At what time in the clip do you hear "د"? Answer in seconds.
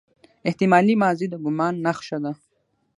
1.29-1.35